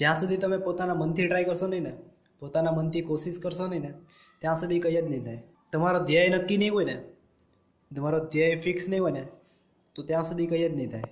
[0.00, 1.92] જ્યાં સુધી તમે પોતાના મનથી ટ્રાય કરશો નહીં ને,
[2.40, 3.92] પોતાના મનથી કોશિશ કરશો નહીં ને,
[4.38, 5.42] ત્યાં સુધી કંઈ જ નહીં થાય.
[5.72, 6.96] તમારો ધ્યેય નક્કી નહીં હોય ને,
[7.96, 9.26] તમારો ધ્યેય ફિક્સ નહીં હોય ને,
[9.94, 11.02] તો ત્યાં સુધી કંઈ જ નહીં થાય.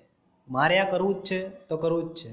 [0.48, 2.30] મારે આ કરવું જ છે, તો કરવું જ છે.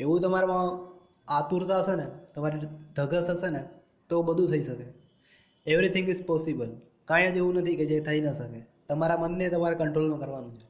[0.00, 0.90] એવું તમારામાં
[1.28, 2.58] આતુરતા હશે ને, તમારી
[2.96, 3.64] ધગસ હશે ને,
[4.08, 4.84] તો બધું થઈ શકે.
[5.66, 8.66] એવરીથિંગ ઇઝ પોસિબલ કાંઈ જ એવું નથી કે જે થઈ ન શકે.
[8.88, 10.69] તમારા મનને તમારે કંટ્રોલમાં કરવાનું છે.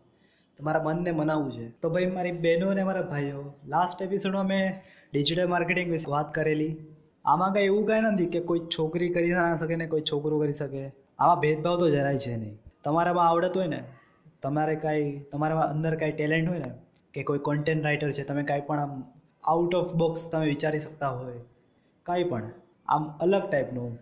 [0.60, 1.68] તમારા મનને મનાવવું છે.
[1.68, 4.82] તો ભાઈ મારી બહેનો અને મારા ભાઈઓ લાસ્ટ એપિસોડમાં મેં
[5.12, 6.76] ડિજિટલ માર્કેટિંગ વિશે વાત કરેલી.
[7.24, 10.52] આમાં કંઈ એવું કાંઈ નથી કે કોઈ છોકરી કરી ના શકે ને કોઈ છોકરો કરી
[10.52, 10.92] શકે.
[11.18, 12.58] આમાં ભેદભાવ તો જરાય છે નહીં.
[12.84, 13.84] તમારામાં આવડત હોય ને,
[14.42, 16.70] તમારે કાંઈ, તમારામાં અંદર કાંઈ ટેલેન્ટ હોય ને,
[17.14, 19.02] કે કોઈ કોન્ટેન્ટ રાઇટર છે, તમે કાંઈ પણ આમ
[19.44, 21.40] આઉટ ઓફ બોક્સ તમે વિચારી શકતા હોય.
[22.02, 22.50] કાંઈ પણ.
[22.88, 23.98] આમ અલગ ટાઈપનું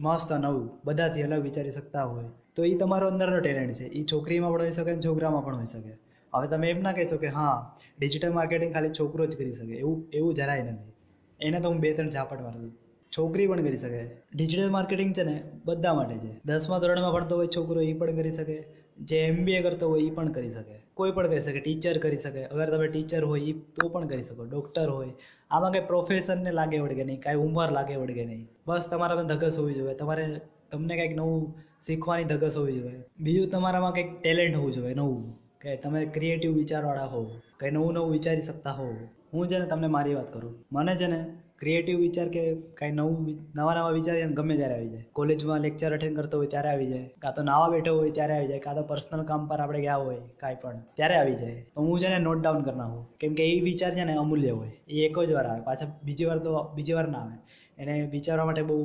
[0.00, 2.24] મસ્ત નવું બધાથી અલગ વિચારી શકતા હોય.
[2.54, 3.84] તો એ તમારો અંદરનો ટેલેન્ટ છે.
[3.84, 5.92] એ છોકરીમાં પણ હોઈ શકે અને છોકરામાં પણ હોઈ શકે.
[6.34, 9.72] હવે તમે એમ ના કહેશો કે હા ડિજિટલ માર્કેટિંગ ખાલી છોકરો જ કરી શકે.
[9.72, 10.92] એવું એવું જરાય નથી.
[11.40, 12.72] એને તો હું બે ત્રણ ઝાપટ મારું છું.
[13.18, 14.10] છોકરી પણ કરી શકે.
[14.34, 16.40] ડિજિટલ માર્કેટિંગ છે ને, બધા માટે છે.
[16.44, 18.64] દસમા ધોરણમાં ભણતો હોય છોકરો એ પણ કરી શકે.
[19.00, 20.80] જે એમબીએ કરતો હોય એ પણ કરી શકે.
[20.94, 22.44] કોઈ પણ કરી શકે ટીચર કરી શકે.
[22.44, 24.44] અગર તમે ટીચર હોય એ તો પણ કરી શકો.
[24.44, 25.08] ડૉક્ટર હોય.
[25.50, 28.48] આમાં કંઈ પ્રોફેશનને લાગે વળગે નહીં, કાંઈ ઉંમર લાગે વળગે નહીં.
[28.66, 29.94] બસ તમારામાં ધગસ હોવી જોઈએ.
[29.94, 33.00] તમારે, તમને કંઈક નવું શીખવાની ધગસ હોવી જોઈએ.
[33.20, 35.38] બીજું તમારામાં કંઈક ટેલેન્ટ હોવું જોઈએ નવું.
[35.60, 37.30] કે તમે ક્રિએટિવ વિચારવાળા હોવ.
[37.60, 38.94] કંઈ નવું નવું વિચારી શકતા હોવ.
[39.32, 41.20] હું છે ને તમને મારી વાત કરું, મને છે ને
[41.60, 42.42] ક્રિએટિવ વિચાર કે
[42.78, 45.04] કાંઈ નવું નવા નવા વિચાર ગમે ત્યારે આવી જાય.
[45.12, 47.10] કોલેજમાં લેક્ચર અટેન્ડ કરતો હોય ત્યારે આવી જાય.
[47.18, 48.58] કાં તો નાવા બેઠો હોય ત્યારે આવી જાય.
[48.58, 51.64] કાં તો પર્સનલ કામ પર આપણે ગયા હોય કાંઈ પણ, ત્યારે આવી જાય.
[51.74, 53.04] તો હું છે ને નોટ ડાઉન કરી નાખું.
[53.20, 54.72] કેમ કે એ વિચાર છે ને અમૂલ્ય હોય.
[54.88, 55.60] એ એક જ વાર આવે.
[55.60, 57.36] પાછા બીજી વાર તો, બીજી વાર ના આવે.
[57.78, 58.78] એને વિચારવા માટે બહુ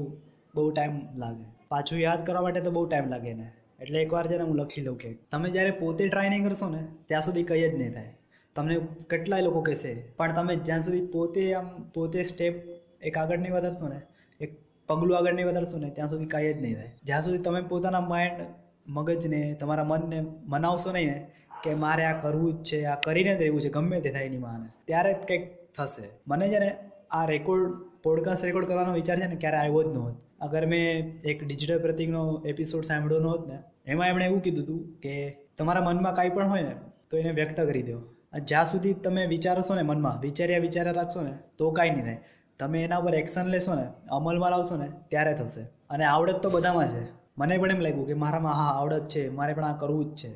[0.55, 1.45] બહુ ટાઈમ લાગે.
[1.69, 3.47] પાછું યાદ કરવા માટે તો બહુ ટાઈમ લાગે એને.
[3.79, 6.81] એટલે એકવાર છે ને હું લખી લઉં કે, તમે જ્યારે પોતે ટ્રાય નહીં કરશો ને,
[7.05, 8.13] ત્યાં સુધી કંઈ જ નહીં થાય.
[8.55, 8.75] તમને
[9.09, 12.55] કેટલાય લોકો કહેશે, પણ તમે જ્યાં સુધી પોતે આમ, પોતે સ્ટેપ
[13.01, 14.01] એક આગળ નહીં વધારશો ને,
[14.41, 14.51] એક
[14.87, 16.91] પગલું આગળ નહીં વધારશો ને, ત્યાં સુધી કાંઈ જ નહીં થાય.
[17.03, 18.41] જ્યાં સુધી તમે પોતાના માઇન્ડ
[18.87, 21.27] મગજને, તમારા મનને મનાવશો નહીં ને,
[21.63, 24.37] કે મારે આ કરવું જ છે, આ કરીને જ રહેવું છે, ગમે તે થાય એની
[24.37, 25.43] માને ત્યારે જ કંઈક
[25.73, 26.09] થશે.
[26.27, 26.75] મને છે ને
[27.11, 27.71] આ રેકોર્ડ
[28.03, 30.15] પોડકાસ્ટ રેકોર્ડ કરવાનો વિચાર છે ને, ક્યારે આવ્યો જ નહોતો.
[30.41, 34.99] અગર મેં એક ડિજિટલ પ્રતિકનો એપિસોડ સાંભળ્યો ન હોત ને, એમાં એમણે એવું કીધું હતું
[34.99, 35.13] કે
[35.57, 36.75] તમારા મનમાં કાંઈ પણ હોય ને,
[37.09, 38.14] તો એને વ્યક્ત કરી દો.
[38.39, 42.17] જ્યાં સુધી તમે વિચારશો ને મનમાં, વિચાર્યા વિચાર્યા રાખશો ને, તો કાંઈ નહીં થાય.
[42.59, 45.61] તમે એના ઉપર એક્શન લેશો ને, અમલમાં લાવશો ને, ત્યારે થશે.
[45.89, 47.07] અને આવડત તો બધામાં છે.
[47.37, 50.35] મને પણ એમ લાગ્યું કે મારામાં હા, આવડત છે, મારે પણ આ કરવું જ છે.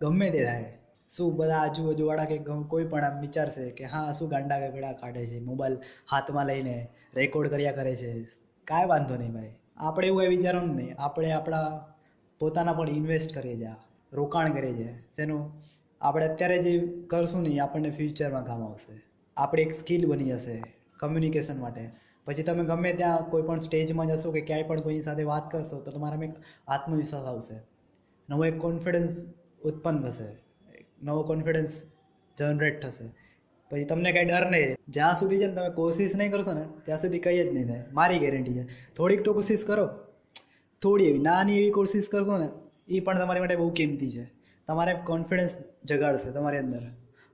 [0.00, 0.74] ગમે તે થાય.
[1.08, 5.40] શું બધા આજુબાજુવાળા કે કોઈ પણ આમ વિચારશે કે હા, શું ગાંડા ગગડા કાઢે છે,
[5.40, 5.78] મોબાઈલ
[6.10, 8.22] હાથમાં લઈને રેકોર્ડ કર્યા કરે છે.
[8.64, 9.54] કાંઈ વાંધો નહીં ભાઈ.
[9.76, 10.94] આપણે એવું કંઈ વિચારવાનું નહીં.
[10.98, 11.86] આપણે આપણા
[12.38, 13.68] પોતાના પણ ઇન્વેસ્ટ કરીએ છીએ
[14.12, 15.52] રોકાણ કરીએ છીએ શેનું?
[16.00, 19.00] આપણે અત્યારે જે કરશું નહીં આપણને ફ્યુચરમાં કામ આવશે.
[19.36, 20.62] આપણે એક સ્કિલ બની જશે
[20.96, 21.90] કમ્યુનિકેશન માટે.
[22.24, 25.80] પછી તમે ગમે ત્યાં કોઈ પણ સ્ટેજમાં જશો કે ક્યાંય પણ કોઈની સાથે વાત કરશો,
[25.80, 26.32] તો તમારામાં એક
[26.68, 27.54] આત્મવિશ્વાસ આવશે.
[28.30, 29.26] નવો એક કોન્ફિડન્સ
[29.64, 30.36] ઉત્પન્ન થશે.
[31.02, 31.82] નવો કોન્ફિડન્સ
[32.38, 33.04] જનરેટ થશે.
[33.70, 36.98] પછી તમને કાંઈ ડર નહીં જ્યાં સુધી છે ને તમે કોશિશ નહીં કરશો ને, ત્યાં
[36.98, 37.84] સુધી કંઈ જ નહીં થાય.
[37.92, 38.64] મારી ગેરંટી છે.
[38.96, 39.88] થોડીક તો કોશિશ કરો.
[40.82, 42.48] થોડી એવી નાની એવી કોશિશ કરશો ને
[42.88, 44.37] એ પણ તમારી માટે બહુ કિંમતી છે.
[44.68, 46.82] તમારે કોન્ફિડન્સ જગાડશે તમારી અંદર.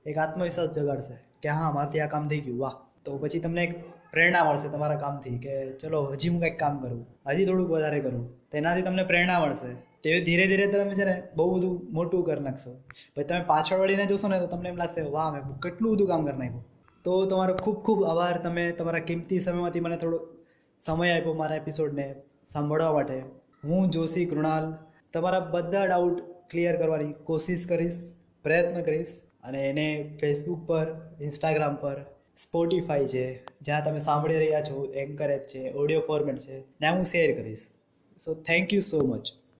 [0.05, 2.75] એક આત્મવિશ્વાસ જગાડશે કે હા, મારાથી આ કામ થઈ ગયું, વાહ.
[3.05, 3.73] તો પછી તમને એક
[4.11, 8.49] પ્રેરણા મળશે તમારા કામથી કે ચલો, હજી હું કંઈક કામ કરું, હજી થોડુંક વધારે કરું.
[8.51, 9.73] તેનાથી તમને પ્રેરણા મળશે.
[10.03, 12.75] તે ધીરે ધીરે તમે છે ને બહુ બધું મોટું કરી નાખશો.
[13.15, 16.25] પછી તમે પાછળ વળીને જોશો ને તો તમને એમ લાગશે, વાહ, મેં કેટલું બધું કામ
[16.25, 16.65] કરી નાખ્યું.
[17.03, 18.37] તો તમારો ખૂબ ખૂબ આભાર.
[18.37, 20.19] તમે તમારા કિંમતી સમયમાંથી મને થોડો
[20.79, 22.15] સમય આપ્યો મારા એપિસોડને
[22.47, 23.19] સાંભળવા માટે.
[23.63, 24.73] હું જોશી કૃણાલ.
[25.13, 28.11] તમારા બધા ડાઉટ ક્લિયર કરવાની કોશિશ કરીશ,
[28.43, 29.21] પ્રયત્ન કરીશ.
[29.43, 30.87] અને એને ફેસબુક પર
[31.21, 36.61] ઇન્સ્ટાગ્રામ પર સ્પોટીફાઈ છે, જ્યાં તમે સાંભળી રહ્યા છો એન્કર એપ છે ઓડિયો ફોર્મેટ છે,
[36.61, 37.65] ત્યાં હું શેર કરીશ.
[38.17, 39.27] So thank you so much